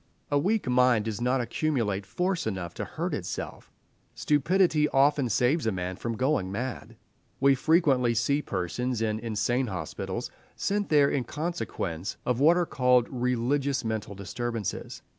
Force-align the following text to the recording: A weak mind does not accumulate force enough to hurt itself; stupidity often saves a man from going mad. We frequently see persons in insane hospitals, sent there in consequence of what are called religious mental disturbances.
A 0.31 0.39
weak 0.39 0.67
mind 0.67 1.05
does 1.05 1.21
not 1.21 1.41
accumulate 1.41 2.07
force 2.07 2.47
enough 2.47 2.73
to 2.73 2.85
hurt 2.85 3.13
itself; 3.13 3.71
stupidity 4.15 4.89
often 4.89 5.29
saves 5.29 5.67
a 5.67 5.71
man 5.71 5.95
from 5.95 6.17
going 6.17 6.51
mad. 6.51 6.95
We 7.39 7.53
frequently 7.53 8.15
see 8.15 8.41
persons 8.41 9.03
in 9.03 9.19
insane 9.19 9.67
hospitals, 9.67 10.31
sent 10.55 10.89
there 10.89 11.11
in 11.11 11.25
consequence 11.25 12.17
of 12.25 12.39
what 12.39 12.57
are 12.57 12.65
called 12.65 13.09
religious 13.11 13.85
mental 13.85 14.15
disturbances. 14.15 15.03